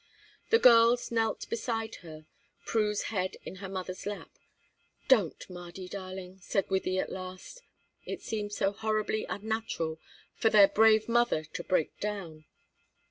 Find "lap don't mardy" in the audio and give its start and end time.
4.07-5.87